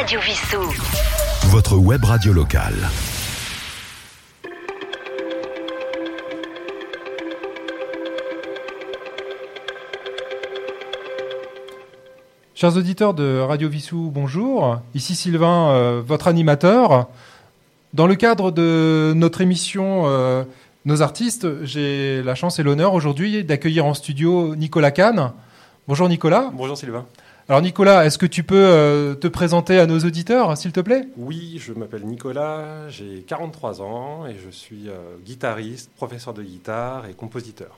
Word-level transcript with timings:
Radio 0.00 0.18
Vissou. 0.20 0.62
Votre 1.50 1.76
web 1.76 2.02
radio 2.02 2.32
locale. 2.32 2.88
Chers 12.54 12.78
auditeurs 12.78 13.12
de 13.12 13.40
Radio 13.40 13.68
Vissou, 13.68 14.10
bonjour. 14.10 14.78
Ici 14.94 15.14
Sylvain, 15.14 15.72
euh, 15.72 16.02
votre 16.02 16.28
animateur. 16.28 17.08
Dans 17.92 18.06
le 18.06 18.14
cadre 18.14 18.50
de 18.50 19.12
notre 19.14 19.42
émission 19.42 20.04
euh, 20.06 20.44
Nos 20.86 21.02
artistes, 21.02 21.46
j'ai 21.62 22.22
la 22.22 22.34
chance 22.34 22.58
et 22.58 22.62
l'honneur 22.62 22.94
aujourd'hui 22.94 23.44
d'accueillir 23.44 23.84
en 23.84 23.92
studio 23.92 24.56
Nicolas 24.56 24.92
Kahn. 24.92 25.32
Bonjour 25.86 26.08
Nicolas. 26.08 26.50
Bonjour 26.54 26.78
Sylvain. 26.78 27.04
Alors 27.50 27.62
Nicolas, 27.62 28.06
est-ce 28.06 28.16
que 28.16 28.26
tu 28.26 28.44
peux 28.44 28.54
euh, 28.54 29.16
te 29.16 29.26
présenter 29.26 29.80
à 29.80 29.86
nos 29.86 29.98
auditeurs, 29.98 30.56
s'il 30.56 30.70
te 30.70 30.78
plaît? 30.78 31.08
Oui, 31.16 31.60
je 31.60 31.72
m'appelle 31.72 32.04
Nicolas, 32.04 32.88
j'ai 32.90 33.24
43 33.26 33.82
ans 33.82 34.24
et 34.24 34.36
je 34.38 34.50
suis 34.50 34.88
euh, 34.88 35.16
guitariste, 35.26 35.90
professeur 35.96 36.32
de 36.32 36.44
guitare 36.44 37.06
et 37.06 37.12
compositeur. 37.12 37.76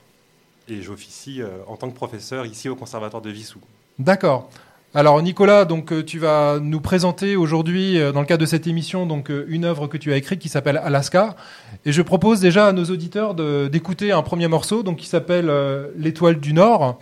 Et 0.69 0.83
j'officie 0.83 1.41
euh, 1.41 1.47
en 1.65 1.75
tant 1.75 1.89
que 1.89 1.95
professeur 1.95 2.45
ici 2.45 2.69
au 2.69 2.75
Conservatoire 2.75 3.23
de 3.23 3.31
Vissou. 3.31 3.57
D'accord. 3.97 4.47
Alors 4.93 5.19
Nicolas, 5.23 5.65
donc 5.65 6.05
tu 6.05 6.19
vas 6.19 6.59
nous 6.61 6.79
présenter 6.79 7.35
aujourd'hui 7.35 7.97
dans 8.13 8.19
le 8.19 8.27
cadre 8.27 8.41
de 8.41 8.45
cette 8.45 8.67
émission 8.67 9.07
donc 9.07 9.31
une 9.47 9.65
œuvre 9.65 9.87
que 9.87 9.97
tu 9.97 10.13
as 10.13 10.17
écrite 10.17 10.39
qui 10.39 10.49
s'appelle 10.49 10.77
Alaska 10.77 11.35
et 11.83 11.91
je 11.91 12.03
propose 12.03 12.39
déjà 12.39 12.67
à 12.67 12.73
nos 12.73 12.85
auditeurs 12.85 13.33
d'écouter 13.71 14.11
un 14.11 14.21
premier 14.21 14.47
morceau 14.47 14.83
donc 14.83 14.97
qui 14.97 15.07
s'appelle 15.07 15.51
L'étoile 15.97 16.39
du 16.39 16.53
Nord. 16.53 16.99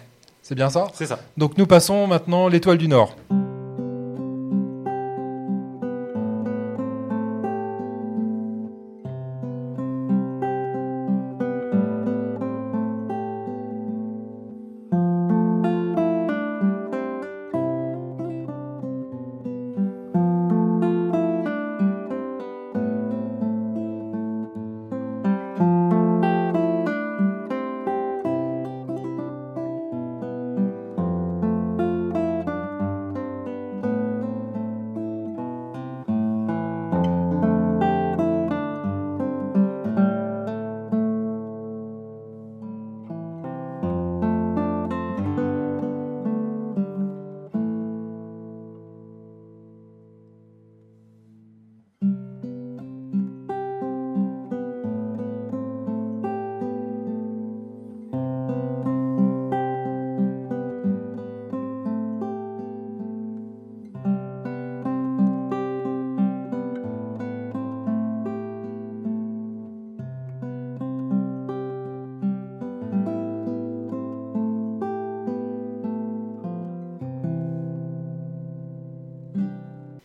C'est 0.52 0.56
bien 0.56 0.70
ça? 0.70 0.88
C'est 0.94 1.06
ça. 1.06 1.18
Donc 1.38 1.58
nous 1.58 1.66
passons 1.66 2.08
maintenant 2.08 2.50
l'étoile 2.50 2.78
du 2.78 2.90
Nord. 2.90 3.16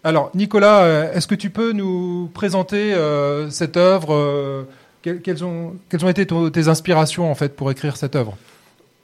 Alors 0.06 0.30
Nicolas, 0.36 0.84
euh, 0.84 1.12
est-ce 1.14 1.26
que 1.26 1.34
tu 1.34 1.50
peux 1.50 1.72
nous 1.72 2.30
présenter 2.32 2.94
euh, 2.94 3.50
cette 3.50 3.76
œuvre 3.76 4.14
euh, 4.14 4.62
quelles, 5.02 5.44
ont, 5.44 5.74
été 6.08 6.24
tes 6.24 6.68
inspirations 6.68 7.28
en 7.28 7.34
fait 7.34 7.56
pour 7.56 7.72
écrire 7.72 7.96
cette 7.96 8.14
œuvre? 8.14 8.36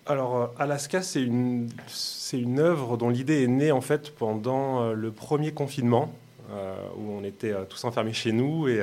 Alors 0.06 0.54
Alaska, 0.60 1.02
c'est 1.02 1.20
une, 1.20 1.66
œuvre 2.60 2.96
dont 2.96 3.08
l'idée 3.08 3.42
est 3.42 3.48
née 3.48 3.72
en 3.72 3.80
fait 3.80 4.14
pendant 4.14 4.92
le 4.92 5.10
premier 5.10 5.50
confinement. 5.50 6.12
où 6.96 7.19
on 7.19 7.24
était 7.24 7.52
tous 7.69 7.82
enfermés 7.84 8.12
chez 8.12 8.30
nous 8.30 8.69
et, 8.69 8.80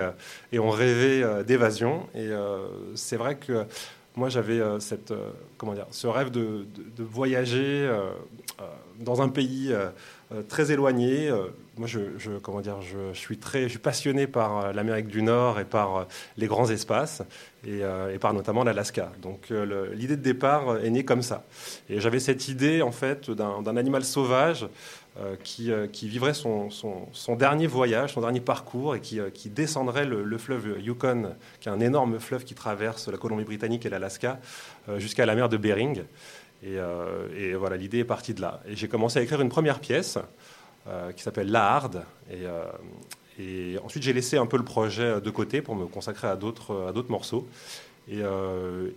on 0.59 0.69
rêvait 0.69 1.23
d'évasion. 1.45 2.01
Et 2.15 2.29
c'est 2.95 3.17
vrai 3.17 3.35
que 3.35 3.65
moi 4.17 4.27
j'avais 4.27 4.59
ce 4.79 6.07
rêve 6.07 6.31
de, 6.31 6.65
voyager 6.99 7.89
dans 8.99 9.21
un 9.21 9.29
pays 9.29 9.73
très 10.47 10.71
éloigné. 10.71 11.29
Euh, 11.29 11.47
moi, 11.77 11.87
je, 11.87 11.99
comment 12.41 12.61
dire, 12.61 12.81
je, 12.81 13.13
suis 13.17 13.37
très, 13.37 13.63
je 13.63 13.69
suis 13.69 13.79
passionné 13.79 14.27
par 14.27 14.57
euh, 14.57 14.73
l'Amérique 14.73 15.07
du 15.07 15.21
Nord 15.21 15.59
et 15.59 15.65
par 15.65 15.95
euh, 15.95 16.03
les 16.37 16.47
grands 16.47 16.69
espaces 16.69 17.21
et, 17.65 17.79
euh, 17.83 18.17
par 18.19 18.33
notamment 18.33 18.63
l'Alaska. 18.63 19.11
Donc, 19.21 19.47
euh, 19.51 19.93
l'idée 19.95 20.17
de 20.17 20.21
départ 20.21 20.69
euh, 20.69 20.81
est 20.83 20.89
née 20.89 21.05
comme 21.05 21.21
ça. 21.21 21.45
Et 21.89 21.99
j'avais 21.99 22.19
cette 22.19 22.47
idée 22.49 22.81
en 22.81 22.91
fait 22.91 23.31
d'un 23.31 23.77
animal 23.77 24.03
sauvage 24.03 24.67
euh, 25.19 25.35
qui, 25.43 25.71
euh, 25.71 25.87
qui 25.87 26.07
vivrait 26.09 26.33
son, 26.33 26.69
son- 26.69 27.35
dernier 27.35 27.67
voyage, 27.67 28.13
son 28.13 28.21
dernier 28.21 28.41
parcours 28.41 28.95
et 28.95 28.99
qui, 28.99 29.19
euh, 29.19 29.29
qui 29.29 29.49
descendrait 29.49 30.05
le, 30.05 30.23
le 30.23 30.37
fleuve 30.37 30.79
Yukon, 30.79 31.33
qui 31.61 31.69
est 31.69 31.71
un 31.71 31.79
énorme 31.79 32.19
fleuve 32.19 32.43
qui 32.43 32.55
traverse 32.55 33.07
la 33.07 33.17
Colombie-Britannique 33.17 33.85
et 33.85 33.89
l'Alaska, 33.89 34.39
euh, 34.89 34.99
jusqu'à 34.99 35.25
la 35.25 35.33
mer 35.35 35.47
de 35.49 35.57
Bering. 35.57 36.03
Et, 36.63 36.77
euh, 36.77 37.27
et 37.37 37.55
voilà, 37.55 37.77
l'idée 37.77 37.99
est 37.99 38.05
partie 38.05 38.33
de 38.33 38.41
là. 38.41 38.61
Et 38.67 38.75
j'ai 38.75 38.87
commencé 38.87 39.19
à 39.19 39.21
écrire 39.21 39.41
une 39.41 39.49
première 39.49 39.79
pièce 39.79 40.17
euh, 40.87 41.11
qui 41.11 41.23
s'appelle 41.23 41.51
La 41.51 41.73
Harde. 41.73 42.03
Et, 42.29 42.45
euh, 42.45 42.65
et 43.39 43.77
ensuite, 43.83 44.03
j'ai 44.03 44.13
laissé 44.13 44.37
un 44.37 44.45
peu 44.45 44.57
le 44.57 44.65
projet 44.65 45.21
de 45.21 45.29
côté 45.29 45.61
pour 45.61 45.75
me 45.75 45.85
consacrer 45.85 46.27
à 46.27 46.35
d'autres 46.35 47.05
morceaux. 47.09 47.47
Et, 48.11 48.21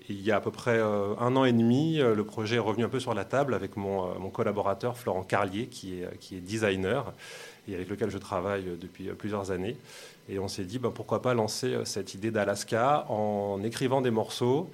il 0.08 0.22
y 0.22 0.32
a 0.32 0.36
à 0.36 0.40
peu 0.40 0.50
près 0.50 0.80
un 0.80 1.36
an 1.36 1.44
et 1.44 1.52
demi, 1.52 1.98
le 1.98 2.24
projet 2.24 2.56
est 2.56 2.58
revenu 2.58 2.82
un 2.82 2.88
peu 2.88 2.98
sur 2.98 3.14
la 3.14 3.24
table 3.24 3.54
avec 3.54 3.76
mon, 3.76 4.30
collaborateur 4.30 4.96
Florent 4.96 5.22
Carlier, 5.22 5.66
qui 5.66 6.00
est, 6.00 6.40
designer 6.40 7.12
et 7.68 7.74
avec 7.76 7.88
lequel 7.88 8.10
je 8.10 8.18
travaille 8.18 8.64
depuis 8.80 9.04
plusieurs 9.10 9.52
années. 9.52 9.76
Et 10.28 10.40
on 10.40 10.48
s'est 10.48 10.64
dit, 10.64 10.80
ben, 10.80 10.90
pourquoi 10.90 11.22
pas 11.22 11.34
lancer 11.34 11.76
cette 11.84 12.14
idée 12.14 12.32
d'Alaska 12.32 13.06
en 13.10 13.62
écrivant 13.62 14.00
des 14.00 14.10
morceaux, 14.10 14.70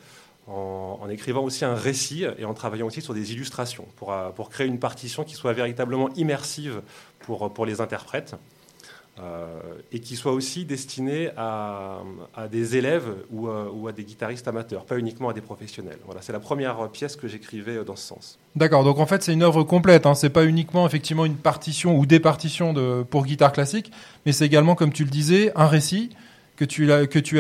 en, 0.49 1.09
écrivant 1.11 1.43
aussi 1.43 1.65
un 1.65 1.75
récit 1.75 2.25
et 2.39 2.45
en 2.45 2.55
travaillant 2.55 2.87
aussi 2.87 3.01
sur 3.03 3.15
des 3.15 3.33
illustrations 3.33 3.87
pour, 3.97 4.13
euh, 4.13 4.31
pour 4.31 4.49
créer 4.51 4.67
une 4.67 4.79
partition 4.79 5.25
qui 5.25 5.35
soit 5.35 5.53
véritablement 5.53 6.09
immersive 6.17 6.83
pour, 7.21 7.53
pour 7.53 7.67
les 7.67 7.81
interprètes. 7.81 8.35
euh, 9.21 9.47
et 9.91 9.99
qui 9.99 10.15
soit 10.15 10.31
aussi 10.31 10.65
destinée 10.65 11.31
à, 11.37 11.99
à 12.37 12.47
des 12.47 12.77
élèves 12.77 13.13
ou, 13.33 13.49
à- 13.49 13.69
ou 13.73 13.89
à 13.89 13.93
des 13.93 14.05
guitaristes 14.05 14.47
amateurs, 14.47 14.85
pas 14.85 14.97
uniquement 14.97 15.29
à 15.29 15.33
des 15.33 15.41
professionnels. 15.41 15.99
Voilà, 16.07 16.23
c'est 16.23 16.33
la 16.33 16.39
première 16.39 16.89
pièce 16.91 17.17
que 17.17 17.27
j'écrivais 17.27 17.79
euh, 17.79 17.85
dans 17.85 17.97
ce 17.97 18.07
sens. 18.07 18.39
D'accord, 18.55 18.85
donc 18.85 18.99
en 19.01 19.07
fait 19.07 19.25
c'est 19.25 19.33
une 19.33 19.43
œuvre 19.43 19.65
complète, 19.65 20.07
hein. 20.07 20.15
c'est 20.15 20.31
pas 20.31 20.45
uniquement 20.45 20.87
effectivement 20.87 21.25
une 21.25 21.35
partition 21.37 21.97
ou 21.99 22.07
des 22.07 22.21
partitions 22.21 22.75
pour 23.11 23.25
guitare 23.27 23.53
classique, 23.53 23.91
mais 24.25 24.31
c'est 24.33 24.47
également, 24.47 24.77
comme 24.77 24.93
tu 24.93 25.03
le 25.03 25.11
disais, 25.11 25.51
un 25.57 25.67
récit 25.67 26.11
que 26.59 26.65
tu, 26.65 26.91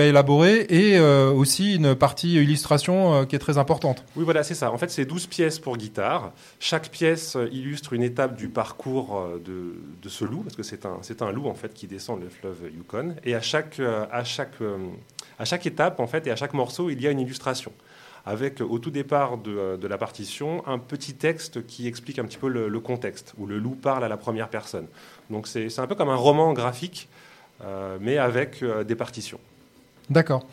as, 0.00 0.06
élaboré 0.06 0.66
et 0.68 0.96
euh, 0.96 1.32
aussi 1.32 1.74
une 1.74 1.96
partie 1.96 2.34
illustration 2.34 3.14
euh, 3.14 3.24
qui 3.24 3.34
est 3.34 3.40
très 3.40 3.58
importante. 3.58 4.04
Oui, 4.14 4.22
voilà, 4.22 4.44
c'est 4.44 4.54
ça. 4.54 4.70
En 4.70 4.78
fait, 4.78 4.90
c'est 4.92 5.04
12 5.04 5.26
pièces 5.26 5.58
pour 5.58 5.76
guitare. 5.76 6.32
Chaque 6.60 6.88
pièce 6.88 7.34
euh, 7.34 7.48
illustre 7.50 7.94
une 7.94 8.04
étape 8.04 8.36
du 8.36 8.48
parcours 8.48 9.28
de, 9.44 9.74
de 10.00 10.08
ce 10.08 10.24
loup, 10.24 10.42
parce 10.42 10.54
que 10.54 10.62
c'est 10.62 10.86
un, 10.86 10.98
c'est 11.02 11.20
un 11.20 11.32
loup 11.32 11.48
en 11.48 11.54
fait 11.54 11.74
qui 11.74 11.88
descend 11.88 12.20
le 12.20 12.28
fleuve 12.28 12.70
Yukon. 12.72 13.16
Et 13.24 13.34
à 13.34 13.40
chaque, 13.40 13.80
à, 13.80 14.22
chaque, 14.22 14.58
à 15.38 15.44
chaque 15.44 15.66
étape, 15.66 15.98
en 15.98 16.06
fait, 16.06 16.26
et 16.28 16.30
à 16.30 16.36
chaque 16.36 16.54
morceau, 16.54 16.88
il 16.88 17.02
y 17.02 17.08
a 17.08 17.10
une 17.10 17.20
illustration. 17.20 17.72
Avec, 18.24 18.60
au 18.60 18.78
tout 18.78 18.90
départ 18.90 19.38
de, 19.38 19.76
de 19.76 19.88
la 19.88 19.98
partition, 19.98 20.62
un 20.66 20.78
petit 20.78 21.14
texte 21.14 21.66
qui 21.66 21.88
explique 21.88 22.18
un 22.18 22.24
petit 22.24 22.36
peu 22.36 22.48
le, 22.48 22.68
le 22.68 22.80
contexte, 22.80 23.34
où 23.38 23.46
le 23.46 23.58
loup 23.58 23.74
parle 23.74 24.04
à 24.04 24.08
la 24.08 24.16
première 24.16 24.48
personne. 24.48 24.86
Donc, 25.30 25.48
c'est 25.48 25.76
un 25.78 25.86
peu 25.86 25.94
comme 25.94 26.10
un 26.10 26.16
roman 26.16 26.52
graphique, 26.52 27.08
mais 28.00 28.18
avec 28.18 28.62
euh, 28.62 28.84
des 28.84 28.94
partitions. 28.94 29.40
D'accord. 30.10 30.46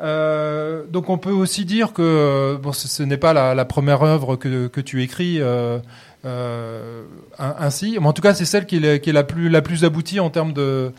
Euh, 0.00 0.84
donc 0.90 1.08
on 1.08 1.16
peut 1.16 1.30
aussi 1.30 1.64
dire 1.64 1.92
que 1.94 2.02
euh, 2.02 2.58
bon, 2.58 2.72
ce, 2.72 2.86
ce 2.86 3.02
n'est 3.02 3.16
pas 3.16 3.32
la, 3.32 3.54
la 3.54 3.64
première 3.64 4.02
œuvre 4.02 4.36
que, 4.36 4.66
que 4.66 4.80
tu 4.82 5.02
écris 5.02 5.40
euh, 5.40 5.78
euh, 6.26 7.02
ainsi, 7.38 7.96
mais 7.98 8.06
en 8.06 8.12
tout 8.12 8.20
cas 8.22 8.34
c'est 8.34 8.44
celle 8.44 8.66
qui 8.66 8.76
est, 8.76 9.00
qui 9.00 9.08
est 9.10 9.12
la, 9.14 9.24
plus, 9.24 9.48
la 9.48 9.62
plus 9.62 9.84
aboutie 9.84 10.20
en 10.20 10.28
termes 10.28 10.52
de, 10.52 10.92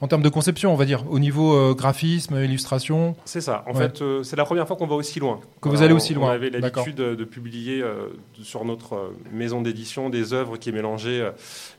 en 0.00 0.08
termes 0.08 0.22
de 0.22 0.28
conception, 0.30 0.72
on 0.72 0.76
va 0.76 0.84
dire, 0.84 1.04
au 1.10 1.20
niveau 1.20 1.54
euh, 1.54 1.74
graphisme, 1.74 2.42
illustration. 2.42 3.14
C'est 3.24 3.40
ça. 3.42 3.62
En 3.68 3.72
Ouais. 3.74 3.82
fait, 3.82 4.02
euh, 4.02 4.22
c'est 4.24 4.34
la 4.36 4.44
première 4.44 4.66
fois 4.66 4.76
qu'on 4.76 4.86
va 4.88 4.96
aussi 4.96 5.20
loin. 5.20 5.38
Que 5.60 5.68
vous 5.68 5.82
allez 5.82 5.92
on- 5.92 5.96
aussi 5.98 6.14
loin. 6.14 6.28
On 6.30 6.32
avait 6.32 6.50
l'habitude 6.50 6.96
de, 6.96 7.24
publier 7.24 7.82
euh, 7.82 8.06
sur 8.42 8.64
notre 8.64 8.94
euh, 8.94 9.16
maison 9.30 9.60
d'édition 9.62 10.08
des 10.10 10.32
œuvres 10.32 10.56
qui 10.56 10.72
mélangeaient 10.72 11.20
euh, 11.20 11.30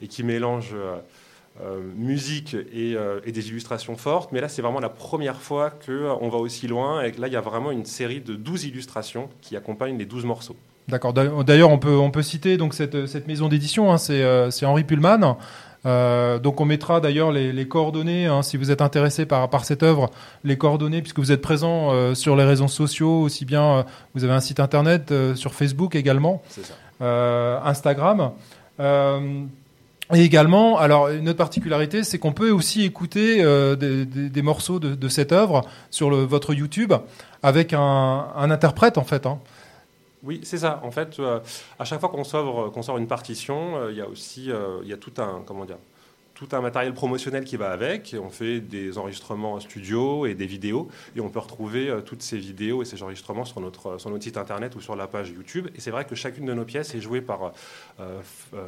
et 0.02 0.08
qui 0.08 0.24
mélangent 0.24 0.76
euh, 0.76 0.98
musique 1.96 2.56
et, 2.56 2.96
et, 3.26 3.32
des 3.32 3.50
illustrations 3.50 3.96
fortes. 3.96 4.32
Mais 4.32 4.42
là, 4.42 4.50
c'est 4.50 4.62
vraiment 4.62 4.80
la 4.80 4.90
première 4.90 5.42
fois 5.42 5.70
qu'on 5.70 6.30
va 6.30 6.38
aussi 6.38 6.68
loin. 6.68 7.04
Et 7.04 7.12
là, 7.12 7.28
il 7.28 7.34
y 7.34 7.36
a 7.36 7.42
vraiment 7.42 7.72
une 7.72 7.86
série 7.86 8.22
de 8.22 8.36
12 8.36 8.66
illustrations 8.66 9.30
qui 9.42 9.56
accompagnent 9.56 9.98
les 9.98 10.06
12 10.06 10.26
morceaux. 10.26 10.56
D'accord. 10.88 11.14
D'ailleurs, 11.14 11.70
on 11.70 11.78
peut, 11.78 11.96
on 11.96 12.10
peut 12.10 12.24
citer 12.24 12.58
donc 12.58 12.74
cette, 12.74 13.06
cette 13.06 13.28
maison 13.28 13.48
d'édition, 13.48 13.92
hein, 13.92 13.98
c'est 13.98 14.66
Henri 14.66 14.84
Pullman. 14.84 15.38
Euh, 15.86 16.38
donc 16.38 16.62
on 16.62 16.66
mettra 16.66 17.02
d'ailleurs 17.02 17.32
les, 17.32 17.52
les, 17.52 17.68
coordonnées, 17.68 18.28
hein, 18.28 18.44
si 18.44 18.56
vous 18.56 18.70
êtes 18.70 18.82
intéressé 18.82 19.26
par, 19.26 19.50
par 19.50 19.66
cette 19.66 19.82
œuvre, 19.82 20.12
les 20.44 20.58
coordonnées, 20.58 21.02
puisque 21.02 21.20
vous 21.20 21.32
êtes 21.32 21.42
présent 21.42 21.92
euh, 21.92 22.14
sur 22.14 22.36
les 22.36 22.44
réseaux 22.44 22.68
sociaux, 22.68 23.22
aussi 23.22 23.46
bien 23.46 23.64
euh, 23.64 23.84
vous 24.14 24.24
avez 24.24 24.34
un 24.34 24.42
site 24.42 24.60
internet, 24.60 25.12
euh, 25.12 25.36
sur 25.36 25.54
Facebook 25.54 25.96
également, 25.96 26.42
Instagram. 27.00 28.32
Et 30.14 30.22
également, 30.24 30.78
alors 30.78 31.10
une 31.10 31.30
autre 31.30 31.38
particularité, 31.38 32.04
c'est 32.04 32.20
qu'on 32.20 32.34
peut 32.34 32.52
aussi 32.52 32.84
écouter 32.84 33.44
des, 33.76 34.06
des, 34.06 34.42
morceaux 34.42 34.80
de, 34.80 35.08
cette 35.08 35.32
œuvre 35.32 35.64
sur 35.90 36.10
votre 36.10 36.54
YouTube 36.54 36.94
avec 37.44 37.74
un, 37.74 38.28
interprète 38.36 38.98
en 38.98 39.04
fait. 39.04 39.26
Hein. 39.26 39.40
Oui, 40.24 40.40
c'est 40.44 40.60
ça. 40.60 40.80
En 40.84 40.92
fait, 40.92 41.20
euh, 41.20 41.40
à 41.80 41.86
chaque 41.86 42.00
fois 42.00 42.10
qu'on 42.10 42.24
sort, 42.24 42.72
qu'on 42.72 42.84
sort 42.84 42.98
une 42.98 43.08
partition, 43.08 43.78
euh, 43.78 43.92
il 43.92 43.98
y 43.98 44.02
a 44.02 44.08
aussi 44.08 44.52
euh, 44.52 44.80
il 44.84 44.90
y 44.90 44.94
a 44.94 44.98
tout 44.98 45.14
un 45.18 45.42
comment 45.46 45.66
dire 45.66 45.78
tout 46.42 46.56
un 46.56 46.62
matériel 46.62 46.92
promotionnel 46.96 47.44
qui 47.44 47.56
va 47.56 47.72
avec. 47.72 48.16
on 48.20 48.32
fait 48.32 48.62
des 48.62 48.98
enregistrements 48.98 49.54
en 49.54 49.60
studio 49.60 50.26
et 50.26 50.34
des 50.34 50.48
vidéos. 50.48 50.90
Et 51.16 51.20
on 51.20 51.30
peut 51.30 51.38
retrouver 51.38 51.96
toutes 52.04 52.24
ces 52.24 52.38
vidéos 52.38 52.82
et 52.82 52.86
ces 52.86 53.04
enregistrements 53.04 53.46
sur 53.46 53.62
notre, 53.62 54.00
sur 54.00 54.10
notre 54.10 54.24
site 54.24 54.38
internet 54.38 54.76
ou 54.76 54.82
sur 54.82 54.96
la 54.96 55.06
page 55.06 55.30
YouTube. 55.30 55.68
Et 55.76 55.80
c'est 55.80 55.92
vrai 55.92 56.04
que 56.04 56.16
chacune 56.16 56.46
de 56.46 56.54
nos 56.56 56.66
pièces 56.66 56.96
est 56.96 57.00
jouée 57.00 57.22
par 57.22 57.52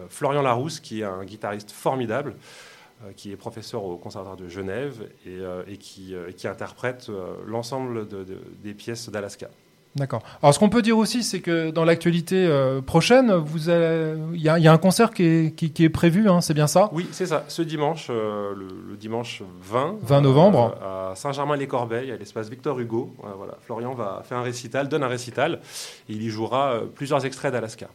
Florian 0.10 0.44
Larousse, 0.44 0.80
qui 0.80 1.02
est 1.02 1.04
un 1.04 1.26
guitariste 1.26 1.72
formidable 1.72 2.36
qui 3.18 3.32
est 3.32 3.36
professeur 3.36 3.84
au 3.84 3.98
Conservatoire 3.98 4.38
de 4.38 4.48
Genève 4.48 5.10
et, 5.26 5.78
qui, 5.78 6.16
interprète 6.46 7.10
l'ensemble 7.46 8.08
de, 8.08 8.24
des 8.62 8.74
pièces 8.76 9.10
d'Alaska. 9.10 9.50
D'accord. 9.96 10.24
Alors, 10.42 10.54
ce 10.54 10.60
qu'on 10.60 10.70
peut 10.70 10.82
dire 10.82 10.98
aussi, 10.98 11.22
c'est 11.22 11.40
que 11.40 11.70
dans 11.70 11.86
l'actualité 11.86 12.48
euh, 12.48 12.82
prochaine, 12.82 13.32
vous 13.32 13.70
il 13.70 14.40
y, 14.40 14.46
y, 14.46 14.68
a 14.68 14.74
un 14.74 14.78
concert 14.78 15.12
qui 15.12 15.24
est, 15.24 15.56
qui, 15.56 15.72
qui 15.72 15.84
est 15.84 15.90
prévu, 15.90 16.30
hein, 16.30 16.42
c'est 16.42 16.56
bien 16.56 16.66
ça? 16.66 16.90
Oui, 16.94 17.08
c'est 17.12 17.28
ça. 17.28 17.46
Ce 17.48 17.62
dimanche, 17.62 18.08
euh, 18.10 18.54
le, 18.56 18.98
dimanche 18.98 19.44
20, 19.62 19.98
20 20.02 20.22
novembre, 20.22 20.76
euh, 20.82 21.12
à 21.12 21.16
Saint-Germain-les-Corbeilles, 21.16 22.12
à 22.12 22.18
l'espace 22.18 22.50
Victor 22.50 22.80
Hugo. 22.80 23.14
voilà, 23.38 23.58
Florian 23.62 23.94
va 23.94 24.24
faire 24.26 24.40
un 24.40 24.44
récital, 24.44 24.90
donne 24.90 25.04
un 25.04 25.08
récital, 25.08 25.60
et 26.10 26.14
il 26.14 26.24
y 26.24 26.30
jouera 26.30 26.80
plusieurs 26.96 27.24
extraits 27.26 27.52
d'Alaska. 27.52 27.88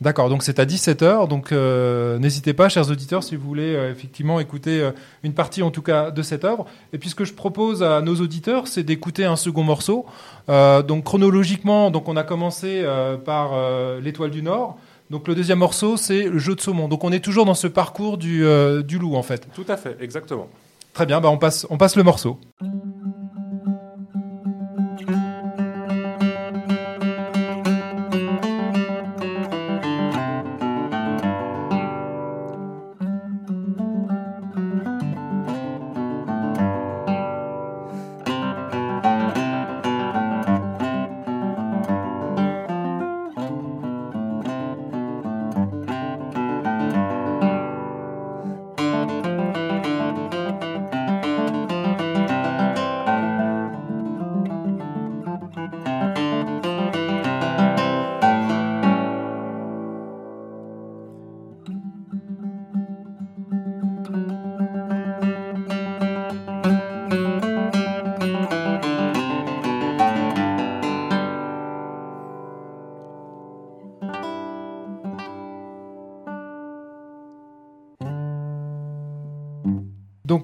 D'accord, 0.00 0.30
donc 0.30 0.42
c'est 0.42 0.58
à 0.58 0.64
17h, 0.64 1.28
donc 1.28 1.52
euh, 1.52 2.18
n'hésitez 2.18 2.54
pas, 2.54 2.70
chers 2.70 2.90
auditeurs, 2.90 3.22
si 3.22 3.36
vous 3.36 3.46
voulez 3.46 3.74
euh, 3.74 3.90
effectivement 3.90 4.40
écouter 4.40 4.80
euh, 4.80 4.92
une 5.22 5.34
partie 5.34 5.62
en 5.62 5.70
tout 5.70 5.82
cas 5.82 6.10
de 6.10 6.22
cette 6.22 6.46
œuvre. 6.46 6.64
Et 6.94 6.98
puis 6.98 7.10
ce 7.10 7.14
que 7.14 7.26
je 7.26 7.34
propose 7.34 7.82
à 7.82 8.00
nos 8.00 8.14
auditeurs, 8.16 8.66
c'est 8.66 8.82
d'écouter 8.82 9.26
un 9.26 9.36
second 9.36 9.62
morceau. 9.62 10.06
donc 10.48 11.04
chronologiquement, 11.04 11.90
donc 11.90 12.08
on 12.08 12.16
a 12.16 12.22
commencé 12.22 12.82
par 13.24 13.52
l'Étoile 14.00 14.30
du 14.30 14.42
Nord. 14.42 14.78
Donc 15.10 15.28
le 15.28 15.34
deuxième 15.34 15.58
morceau, 15.58 15.96
c'est 15.96 16.24
le 16.24 16.38
jeu 16.38 16.54
de 16.54 16.60
saumon. 16.60 16.88
Donc 16.88 17.04
on 17.04 17.12
est 17.12 17.20
toujours 17.20 17.44
dans 17.44 17.54
ce 17.54 17.66
parcours 17.66 18.16
du, 18.16 18.44
du 18.84 18.98
loup 18.98 19.16
en 19.16 19.22
fait. 19.22 19.48
Tout 19.54 19.66
à 19.68 19.76
fait, 19.76 19.96
exactement. 20.00 20.48
Très 20.94 21.06
bien, 21.06 21.20
bah 21.20 21.28
on, 21.28 21.38
passe, 21.38 21.66
on 21.70 21.76
passe 21.76 21.96
le 21.96 22.02
morceau. 22.02 22.38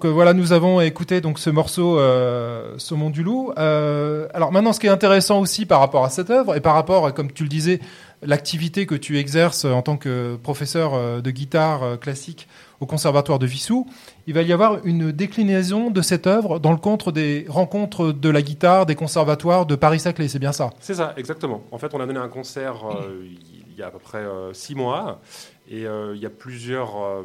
Euh, 0.07 0.13
voilà, 0.13 0.33
nous 0.33 0.53
avons 0.53 0.81
écouté 0.81 1.21
donc 1.21 1.39
ce 1.39 1.51
morceau 1.51 1.99
euh, 1.99 2.75
Saumon 2.79 3.11
du 3.11 3.23
loup. 3.23 3.53
Euh, 3.59 4.29
alors 4.33 4.53
maintenant, 4.53 4.73
ce 4.73 4.81
qui 4.81 4.87
est 4.87 4.91
intéressant 4.91 5.41
aussi 5.41 5.67
par 5.67 5.81
rapport 5.81 6.05
à 6.05 6.11
cette 6.11 6.31
œuvre 6.31 6.57
et 6.57 6.61
par 6.61 6.75
rapport, 6.75 7.13
comme 7.13 7.33
tu 7.33 7.43
le 7.43 7.49
disais, 7.49 7.81
l'activité 8.23 8.87
que 8.87 8.95
tu 8.95 9.19
exerces 9.19 9.65
en 9.65 9.83
tant 9.83 9.97
que 9.97 10.37
professeur 10.37 10.95
euh, 10.95 11.21
de 11.21 11.31
guitare 11.31 11.99
classique 12.01 12.49
au 12.81 12.87
conservatoire 12.87 13.39
de 13.39 13.47
Vissou, 13.47 13.87
il 14.27 14.35
va 14.35 14.43
y 14.43 14.53
avoir 14.53 14.85
une 14.85 15.11
déclinaison 15.11 15.91
de 15.91 16.03
cette 16.03 16.27
œuvre 16.27 16.59
dans 16.59 16.73
le 16.73 16.79
cadre 16.79 17.11
des 17.11 17.47
rencontres 17.49 18.13
de 18.13 18.29
la 18.29 18.43
guitare 18.43 18.87
des 18.87 18.95
conservatoires 18.95 19.67
de 19.67 19.77
Paris-Saclay. 19.77 20.29
C'est 20.29 20.39
bien 20.39 20.53
ça? 20.53 20.71
C'est 20.81 20.95
ça, 20.95 21.15
exactement. 21.17 21.63
En 21.73 21.79
fait, 21.79 21.95
on 21.95 22.01
a 22.01 22.07
donné 22.07 22.19
un 22.19 22.29
concert 22.29 22.85
il 23.21 23.79
y 23.79 23.83
a 23.83 23.87
à 23.87 23.91
peu 23.91 23.99
près 23.99 24.25
six 24.53 24.75
mois 24.75 25.21
et 25.69 25.87
euh, 25.87 26.15
il 26.15 26.23
y 26.23 26.27
a 26.27 26.31
plusieurs. 26.31 26.97
Euh, 26.97 27.23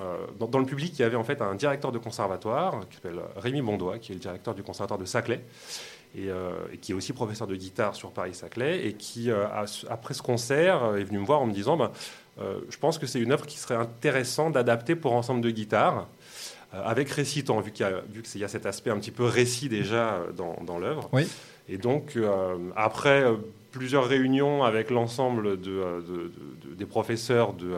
euh, 0.00 0.26
dans, 0.38 0.58
le 0.58 0.64
public, 0.64 0.92
il 0.98 1.02
y 1.02 1.04
avait 1.04 1.16
en 1.16 1.24
fait 1.24 1.42
un 1.42 1.54
directeur 1.54 1.90
de 1.90 1.98
conservatoire 1.98 2.80
qui 2.88 2.96
s'appelle 2.96 3.20
Rémi 3.36 3.62
Bondois, 3.62 3.98
qui 3.98 4.12
est 4.12 4.14
le 4.14 4.20
directeur 4.20 4.54
du 4.54 4.62
conservatoire 4.62 4.98
de 4.98 5.04
Saclay. 5.04 5.40
Et, 6.16 6.28
qui 6.78 6.90
est 6.90 6.94
aussi 6.96 7.12
professeur 7.12 7.46
de 7.46 7.54
guitare 7.54 7.94
sur 7.94 8.10
Paris-Saclay, 8.10 8.84
et 8.84 8.94
qui, 8.94 9.30
après 9.88 10.12
ce 10.12 10.22
concert, 10.22 10.96
est 10.96 11.04
venu 11.04 11.20
me 11.20 11.24
voir 11.24 11.40
en 11.40 11.46
me 11.46 11.52
disant 11.52 11.76
ben, 11.76 11.92
Je 12.36 12.76
pense 12.78 12.98
que 12.98 13.06
c'est 13.06 13.20
une 13.20 13.30
œuvre 13.30 13.46
qui 13.46 13.58
serait 13.58 13.76
intéressante 13.76 14.54
d'adapter 14.54 14.96
pour 14.96 15.12
ensemble 15.12 15.40
de 15.40 15.50
guitare, 15.50 16.08
avec 16.72 17.10
récitant, 17.10 17.60
vu 17.60 17.70
qu'il 17.70 17.86
y, 18.34 18.44
a 18.44 18.48
cet 18.48 18.66
aspect 18.66 18.90
un 18.90 18.98
petit 18.98 19.12
peu 19.12 19.22
récit 19.22 19.68
déjà 19.68 20.18
dans, 20.36 20.56
dans 20.66 20.80
l'œuvre. 20.80 21.08
Oui. 21.12 21.28
Et 21.68 21.78
donc, 21.78 22.18
après 22.74 23.24
plusieurs 23.70 24.06
réunions 24.06 24.64
avec 24.64 24.90
l'ensemble 24.90 25.60
de, 25.60 26.02
des 26.76 26.86
professeurs 26.86 27.52
de, 27.52 27.76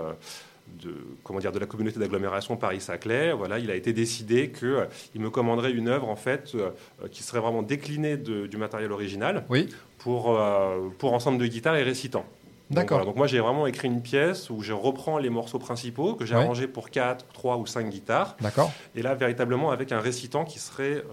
de, 0.80 0.94
comment 1.22 1.38
dire, 1.38 1.52
de 1.52 1.58
la 1.58 1.66
communauté 1.66 1.98
d'agglomération 1.98 2.56
Paris-Saclay, 2.56 3.32
voilà, 3.32 3.58
il 3.58 3.70
a 3.70 3.76
été 3.76 3.92
décidé 3.92 4.50
qu'il 4.50 4.68
euh, 4.68 4.86
me 5.14 5.30
commanderait 5.30 5.72
une 5.72 5.88
œuvre 5.88 6.08
en 6.08 6.16
fait, 6.16 6.52
euh, 6.54 6.70
qui 7.10 7.22
serait 7.22 7.40
vraiment 7.40 7.62
déclinée 7.62 8.16
du 8.16 8.56
matériel 8.56 8.92
original 8.92 9.44
oui. 9.48 9.68
pour, 9.98 10.38
euh, 10.38 10.88
pour 10.98 11.12
ensemble 11.12 11.38
de 11.38 11.46
guitare 11.46 11.76
et 11.76 11.82
récitant. 11.82 12.24
D'accord. 12.70 13.04
Donc, 13.04 13.16
moi 13.16 13.26
j'ai 13.26 13.40
vraiment 13.40 13.66
écrit 13.66 13.88
une 13.88 14.00
pièce 14.00 14.48
où 14.48 14.62
je 14.62 14.72
reprends 14.72 15.18
les 15.18 15.28
morceaux 15.28 15.58
principaux 15.58 16.14
que 16.14 16.24
j'ai 16.24 16.34
arrangés 16.34 16.66
pour 16.66 16.88
4, 16.88 17.26
3 17.34 17.58
ou 17.58 17.66
5 17.66 17.90
guitares. 17.90 18.34
D'accord. 18.40 18.72
Et 18.94 19.02
là 19.02 19.14
véritablement 19.14 19.72
avec 19.72 19.92
un 19.92 20.00
récitant 20.00 20.46
qui 20.46 20.58
serait 20.58 21.04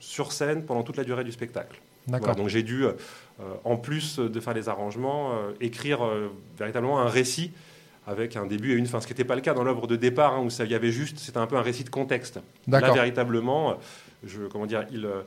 sur 0.00 0.32
scène 0.32 0.64
pendant 0.64 0.82
toute 0.82 0.96
la 0.96 1.04
durée 1.04 1.22
du 1.22 1.32
spectacle. 1.32 1.82
D'accord. 2.06 2.36
donc 2.36 2.48
j'ai 2.48 2.62
dû, 2.62 2.86
en 3.64 3.76
plus 3.76 4.18
de 4.18 4.40
faire 4.40 4.54
les 4.54 4.68
arrangements, 4.68 5.32
écrire 5.60 6.00
véritablement 6.56 7.00
un 7.00 7.08
récit 7.08 7.50
avec 8.06 8.36
un 8.36 8.46
début 8.46 8.72
et 8.72 8.76
une 8.76 8.86
fin, 8.86 9.00
ce 9.00 9.06
qui 9.06 9.12
n'était 9.12 9.24
pas 9.24 9.34
le 9.34 9.40
cas 9.40 9.54
dans 9.54 9.64
l'œuvre 9.64 9.86
de 9.86 9.96
départ, 9.96 10.34
hein, 10.34 10.42
où 10.44 10.50
ça 10.50 10.64
y 10.64 10.74
avait 10.74 10.92
juste, 10.92 11.18
c'était 11.18 11.38
un 11.38 11.46
peu 11.46 11.56
un 11.56 11.62
récit 11.62 11.84
de 11.84 11.90
contexte. 11.90 12.40
Là, 12.68 12.92
véritablement, 12.92 13.78
je, 14.24 14.42
comment 14.42 14.66
dire, 14.66 14.84
il, 14.90 15.06
euh, 15.06 15.22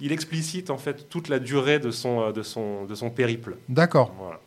il 0.00 0.12
explicite 0.12 0.70
en 0.70 0.78
fait 0.78 1.08
toute 1.08 1.28
la 1.28 1.38
durée 1.38 1.78
de 1.78 1.90
son, 1.90 2.22
euh, 2.22 2.32
de 2.32 2.42
son, 2.42 2.84
de 2.84 2.94
son 2.94 3.10
périple. 3.10 3.56
D'accord. 3.68 4.12
Voilà. 4.18 4.40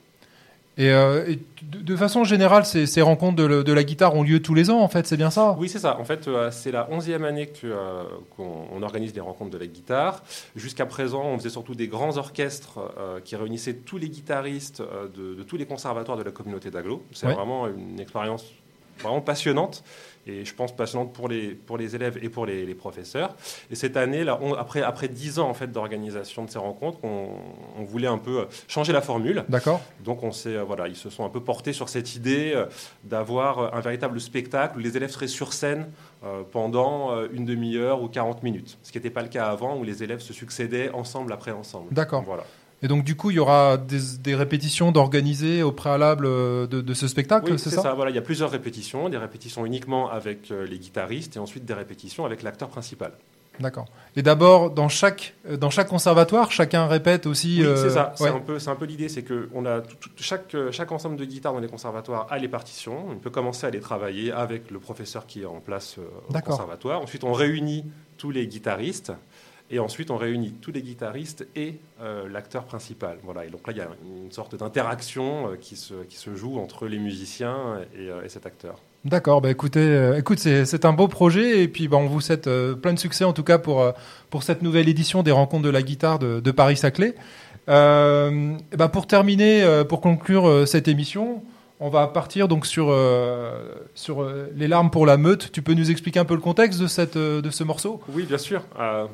Et, 0.80 0.92
euh, 0.92 1.36
de, 1.62 1.96
façon 1.98 2.24
générale, 2.24 2.66
ces, 2.66 3.02
rencontres 3.02 3.36
de, 3.36 3.74
la 3.74 3.84
guitare 3.84 4.16
ont 4.16 4.24
lieu 4.24 4.42
tous 4.42 4.54
les 4.54 4.70
ans, 4.70 4.80
en 4.80 4.88
fait, 4.88 5.06
c'est 5.06 5.18
bien 5.18 5.30
ça? 5.30 5.58
Oui, 5.60 5.68
c'est 5.68 5.80
ça. 5.80 6.00
En 6.00 6.06
fait, 6.06 6.30
euh, 6.30 6.52
c'est 6.52 6.72
la 6.72 6.90
onzième 6.90 7.26
année 7.26 7.52
euh, 7.66 8.04
qu'on 8.38 8.82
organise 8.82 9.12
des 9.12 9.20
rencontres 9.20 9.52
de 9.52 9.58
la 9.58 9.68
guitare. 9.68 10.24
Jusqu'à 10.56 10.86
présent, 10.86 11.26
on 11.26 11.38
faisait 11.38 11.50
surtout 11.50 11.76
des 11.76 11.90
grands 11.90 12.16
orchestres 12.16 12.80
qui 13.26 13.36
réunissaient 13.36 13.74
tous 13.74 13.98
les 13.98 14.08
guitaristes 14.08 14.82
de, 14.82 15.44
tous 15.44 15.58
les 15.58 15.66
conservatoires 15.66 16.18
de 16.18 16.24
la 16.24 16.32
communauté 16.32 16.72
d'Aglo. 16.72 17.04
C'est 17.12 17.28
vraiment 17.28 17.68
une 17.68 18.00
expérience 18.00 18.46
vraiment 19.02 19.22
passionnante 19.22 19.84
et 20.28 20.46
je 20.46 20.54
pense 20.54 20.76
passionnante 20.76 21.14
pour 21.14 21.28
les, 21.28 21.56
pour 21.56 21.78
les 21.78 21.96
élèves 21.96 22.20
et 22.22 22.30
pour 22.30 22.46
les, 22.46 22.76
professeurs. 22.76 23.36
Et 23.72 23.76
cette 23.76 23.98
année, 23.98 24.24
là, 24.24 24.40
après, 24.58 24.82
après 24.82 25.08
10 25.08 25.40
ans 25.40 25.50
en 25.50 25.54
fait, 25.54 25.68
d'organisation 25.72 26.46
de 26.46 26.50
ces 26.50 26.60
rencontres, 26.60 27.00
on, 27.04 27.30
voulait 27.84 28.08
un 28.08 28.18
peu 28.18 28.48
changer 28.68 28.94
la 28.94 29.02
formule. 29.02 29.44
D'accord. 29.50 29.82
Donc 30.04 30.24
on 30.24 30.32
s'est, 30.32 30.58
voilà, 30.58 30.88
ils 30.88 30.96
se 30.96 31.10
sont 31.10 31.26
un 31.26 31.30
peu 31.30 31.40
portés 31.40 31.74
sur 31.74 31.90
cette 31.90 32.16
idée 32.16 32.64
d'avoir 33.04 33.74
un 33.74 33.80
véritable 33.80 34.22
spectacle 34.22 34.78
où 34.78 34.80
les 34.80 34.96
élèves 34.96 35.10
seraient 35.10 35.28
sur 35.28 35.54
scène 35.54 35.90
pendant 36.52 37.26
une 37.32 37.46
demi-heure 37.46 38.02
ou 38.02 38.08
40 38.08 38.44
minutes. 38.44 38.78
Ce 38.84 38.92
qui 38.92 38.98
n'était 38.98 39.10
pas 39.10 39.24
le 39.24 39.30
cas 39.30 39.48
avant 39.48 39.78
où 39.78 39.84
les 39.84 40.04
élèves 40.04 40.20
se 40.20 40.34
succédaient 40.34 40.92
ensemble 40.92 41.34
après 41.34 41.52
ensemble. 41.52 41.92
D'accord. 41.92 42.24
Voilà. 42.24 42.44
Et 42.82 42.88
donc, 42.88 43.04
du 43.04 43.16
coup, 43.16 43.32
il 43.32 43.36
y 43.36 43.40
aura 43.40 43.78
des, 43.78 44.36
répétitions 44.36 44.92
d'organiser 44.92 45.64
au 45.64 45.72
préalable 45.72 46.26
euh, 46.26 46.66
de, 46.66 46.94
ce 46.94 47.08
spectacle, 47.08 47.60
c'est 47.60 47.70
ça, 47.72 47.94
Voilà, 47.94 48.12
il 48.12 48.16
y 48.16 48.20
a 48.20 48.22
plusieurs 48.22 48.52
répétitions, 48.52 49.10
des 49.10 49.18
répétitions 49.18 49.66
uniquement 49.66 50.10
avec 50.10 50.52
euh, 50.52 50.66
les 50.66 50.80
guitaristes 50.80 51.36
et 51.36 51.40
ensuite 51.40 51.66
des 51.66 51.74
répétitions 51.74 52.26
avec 52.26 52.42
l'acteur 52.42 52.70
principal. 52.70 53.12
D'accord. 53.60 53.88
Et 54.16 54.22
d'abord, 54.22 54.70
dans 54.70 54.88
chaque, 54.88 55.34
euh, 55.50 55.58
dans 55.58 55.70
chaque 55.70 55.90
conservatoire, 55.90 56.50
chacun 56.52 56.88
répète 56.88 57.26
aussi. 57.26 57.62
Oui, 57.62 57.68
c'est 57.76 57.90
ça. 57.90 58.14
C'est 58.16 58.30
un 58.30 58.40
peu, 58.40 58.58
un 58.66 58.76
peu 58.76 58.86
l'idée, 58.86 59.10
c'est 59.10 59.24
que 59.24 59.50
on 59.54 59.66
a 59.66 59.82
chaque, 60.16 60.56
chaque 60.72 60.94
ensemble 60.94 61.18
de 61.18 61.26
guitares 61.26 61.52
dans 61.52 61.60
les 61.60 61.68
conservatoires 61.68 62.28
a 62.30 62.38
les 62.38 62.48
partitions. 62.48 63.10
On 63.10 63.18
peut 63.18 63.30
commencer 63.30 63.68
à 63.68 63.70
les 63.72 63.82
travailler 63.82 64.32
avec 64.32 64.72
le 64.72 64.80
professeur 64.80 65.28
qui 65.28 65.42
est 65.42 65.46
en 65.46 65.60
place 65.60 65.98
au 65.98 66.40
conservatoire. 66.40 67.02
Ensuite, 67.02 67.26
on 67.26 67.34
réunit 67.34 67.84
tous 68.18 68.32
les 68.32 68.48
guitaristes 68.48 69.12
et 69.72 69.78
ensuite, 69.78 70.10
on 70.10 70.18
réunit 70.18 70.52
tous 70.54 70.72
les 70.72 70.82
guitaristes 70.82 71.48
et 71.56 71.76
euh, 72.02 72.28
l'acteur 72.28 72.64
principal. 72.64 73.18
Voilà. 73.24 73.46
Et 73.46 73.50
donc 73.50 73.68
là, 73.68 73.74
il 73.74 73.78
y 73.78 73.82
a 73.82 73.88
une 74.24 74.32
sorte 74.32 74.56
d'interaction 74.56 75.50
euh, 75.52 75.56
qui, 75.58 75.76
se, 75.76 75.94
qui 76.06 76.18
se 76.18 76.34
joue 76.34 76.58
entre 76.58 76.88
les 76.88 76.98
musiciens 76.98 77.80
et, 77.96 78.10
euh, 78.10 78.28
cet 78.28 78.48
acteur. 78.48 78.80
D'accord, 79.06 79.40
bah 79.40 79.50
écoutez, 79.50 80.14
écoute, 80.18 80.40
c'est 80.40 80.84
un 80.84 80.92
beau 80.92 81.08
projet 81.08 81.64
et 81.64 81.70
puis 81.70 81.88
bah, 81.88 81.96
on 81.96 82.08
vous 82.08 82.20
souhaite 82.20 82.50
plein 82.82 82.92
de 82.92 83.00
succès 83.00 83.24
en 83.24 83.32
tout 83.32 83.44
cas 83.44 83.58
pour, 83.58 83.94
pour 84.30 84.44
cette 84.44 84.62
nouvelle 84.62 84.90
édition 84.90 85.24
des 85.24 85.32
rencontres 85.32 85.64
de 85.64 85.70
la 85.70 85.82
guitare 85.82 86.20
de, 86.20 86.42
de 86.42 86.52
Paris-Saclay. 86.52 87.16
Bah, 87.66 88.90
pour 88.92 89.08
terminer, 89.08 89.84
pour 89.88 90.02
conclure 90.02 90.68
cette 90.68 90.90
émission, 90.90 91.42
on 91.82 91.90
va 91.90 92.08
partir 92.08 92.48
donc 92.48 92.66
sur, 92.66 92.90
euh, 92.90 93.74
sur 93.96 94.22
euh, 94.22 94.50
les 94.56 94.68
larmes 94.68 94.92
pour 94.92 95.06
la 95.06 95.18
meute. 95.18 95.52
Tu 95.52 95.62
peux 95.62 95.74
nous 95.74 95.92
expliquer 95.92 96.20
un 96.20 96.26
peu 96.26 96.34
le 96.34 96.42
contexte 96.42 96.80
de, 96.80 96.88
cette, 96.88 97.16
euh, 97.16 97.42
de 97.42 97.50
ce 97.50 97.64
morceau? 97.64 98.02
Oui, 98.10 98.24
bien 98.24 98.38
sûr. 98.38 98.64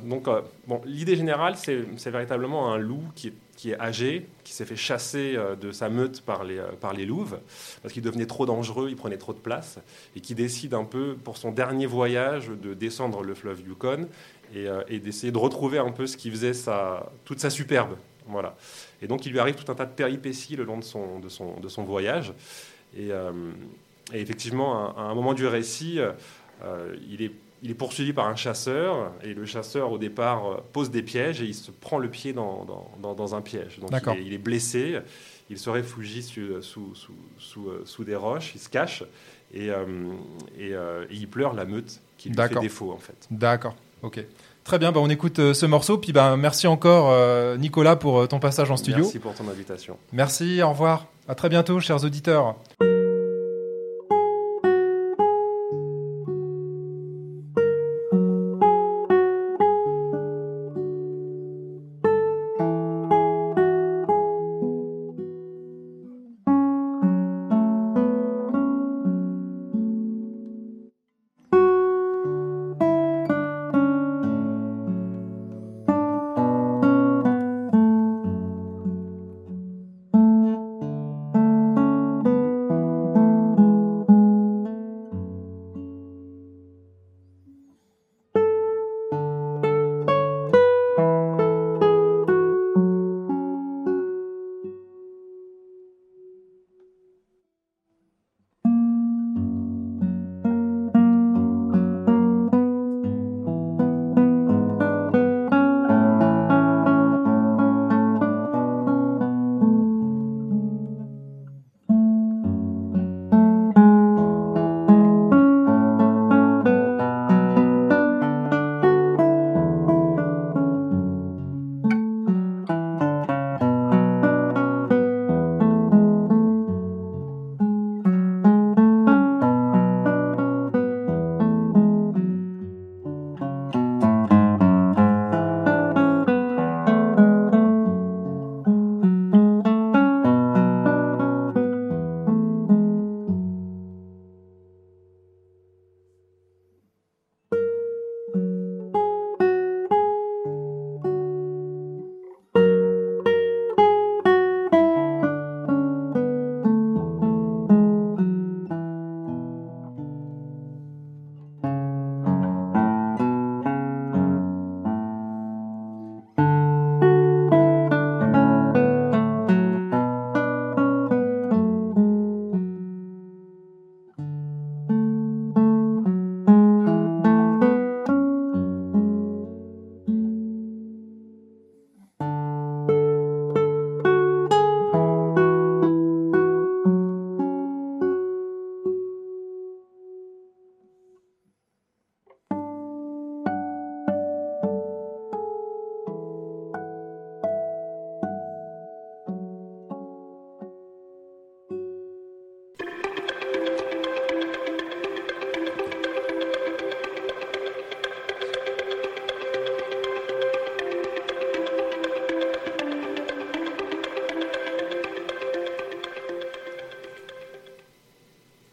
donc, 0.03 0.27
bon, 0.67 0.81
l'idée 0.86 1.15
générale, 1.15 1.55
c'est 1.57 2.10
véritablement 2.10 2.74
un 2.74 2.77
loup 2.77 3.03
qui 3.13 3.27
est, 3.27 3.34
qui 3.55 3.72
est 3.72 3.79
âgé, 3.79 4.27
qui 4.43 4.53
s'est 4.53 4.65
fait 4.65 4.75
chasser 4.75 5.38
de 5.62 5.72
sa 5.72 5.89
meute 5.89 6.22
par 6.22 6.43
les, 6.43 6.60
par 6.81 6.93
les 6.93 7.05
louves, 7.05 7.38
parce 7.81 7.93
qu'il 7.93 8.03
devenait 8.03 8.25
trop 8.25 8.45
dangereux, 8.45 8.88
il 8.89 8.95
prenait 8.95 9.17
trop 9.17 9.34
de 9.34 9.39
place, 9.39 9.79
et 10.15 10.19
qui 10.19 10.36
décide 10.36 10.74
un 10.74 10.84
peu, 10.84 11.15
pour 11.24 11.38
son 11.38 11.51
dernier 11.51 11.86
voyage, 11.86 12.50
de 12.50 12.74
descendre 12.74 13.24
le 13.24 13.36
fleuve 13.36 13.62
Yukon 13.62 14.07
et, 14.53 14.67
et 14.89 15.00
d'essayer 15.00 15.31
de 15.31 15.38
retrouver 15.38 15.77
un 15.77 15.91
peu 15.91 16.07
ce 16.07 16.17
qui 16.17 16.31
faisait 16.31 16.53
sa, 16.53 17.12
toute 17.24 17.39
sa 17.39 17.50
superbe. 17.50 17.95
Voilà. 18.27 18.55
Et 19.02 19.08
donc, 19.08 19.25
il 19.25 19.32
lui 19.32 19.40
arrive 19.40 19.56
tout 19.56 19.70
un 19.72 19.75
tas 19.75 19.86
de 19.86 19.92
péripéties 19.92 20.56
le 20.56 20.64
long 20.64 20.78
de 20.78 20.84
son, 20.84 21.20
de 21.20 21.30
son, 21.30 21.60
de 21.60 21.68
son 21.68 21.84
voyage. 21.84 22.34
Et, 22.98 23.12
euh, 23.12 23.32
effectivement, 24.14 24.96
à, 24.96 25.02
un 25.02 25.16
moment 25.16 25.34
du 25.34 25.46
récit, 25.48 26.00
euh, 26.00 26.96
il, 27.10 27.22
est, 27.22 27.32
il 27.62 27.72
est 27.72 27.75
poursuivi 27.75 28.14
par 28.14 28.28
un 28.28 28.36
chasseur. 28.36 29.12
Et 29.24 29.34
le 29.34 29.46
chasseur, 29.46 29.92
au 29.92 29.98
départ, 29.98 30.46
euh, 30.46 30.58
pose 30.74 30.92
des 30.92 31.04
pièges 31.04 31.42
et 31.42 31.46
il 31.46 31.56
se 31.56 31.72
prend 31.72 31.98
le 31.98 32.10
pied 32.10 32.34
dans, 32.34 32.66
dans, 33.02 33.14
dans 33.14 33.36
un 33.36 33.42
piège. 33.42 33.80
Donc, 33.80 33.92
il 33.92 34.10
est, 34.10 34.25
il 34.25 34.34
est, 34.34 34.38
blessé. 34.38 35.00
Il 35.50 35.60
se 35.60 35.70
réfugie 35.70 36.24
sous, 36.24 36.62
sous, 36.62 36.94
sous, 37.38 37.70
sous, 37.84 38.04
des 38.04 38.16
roches. 38.16 38.54
Il 38.56 38.60
se 38.60 38.70
cache. 38.70 39.04
Et, 39.54 39.68
et, 40.58 40.72
et 40.72 40.75
il 41.12 41.28
pleure 41.30 41.54
la 41.54 41.66
meute 41.66 42.02
qui 42.18 42.30
lui 42.30 42.36
fait 42.36 42.60
défaut, 42.60 42.92
en 42.92 42.98
fait. 42.98 43.28
D'accord. 43.30 43.75
Ok. 44.02 44.25
Très 44.65 44.79
bien, 44.79 44.91
bah 44.91 45.00
on 45.00 45.10
écoute 45.12 45.38
euh, 45.38 45.53
ce 45.53 45.67
morceau. 45.67 46.00
Puis 46.00 46.12
bah, 46.12 46.36
merci 46.38 46.65
encore, 46.65 47.12
euh, 47.12 47.55
Nicolas, 47.55 47.95
pour 47.95 48.19
euh, 48.19 48.27
ton 48.27 48.39
passage 48.39 48.72
en 48.72 48.77
studio. 48.77 49.03
Merci 49.03 49.19
pour 49.19 49.36
ton 49.36 49.48
invitation. 49.48 49.98
Merci, 50.12 50.63
au 50.63 50.69
revoir. 50.69 51.05
À 51.27 51.36
très 51.36 51.50
bientôt, 51.50 51.79
chers 51.79 52.03
auditeurs. 52.03 52.55